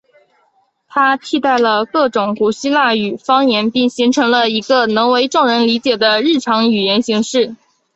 [0.87, 7.55] 它替代了各种古希腊语方言并形成了一个能为众人理解的日常语言形式。